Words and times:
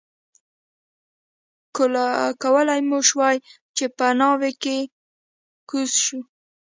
کولای 2.43 2.81
مو 2.89 2.99
شوای 3.09 3.37
چې 3.75 3.85
په 3.97 4.07
ناوې 4.19 4.51
کې 4.61 4.77
کوز 5.69 5.91
شو. 6.05 6.19